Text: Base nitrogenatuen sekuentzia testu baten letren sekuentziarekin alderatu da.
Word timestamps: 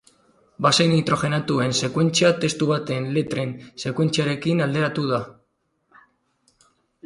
Base 0.65 0.85
nitrogenatuen 0.93 1.75
sekuentzia 1.87 2.33
testu 2.45 2.69
baten 2.71 3.07
letren 3.19 3.53
sekuentziarekin 3.87 4.67
alderatu 4.69 5.09
da. 5.15 5.23